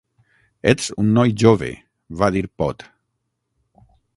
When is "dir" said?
2.37-2.45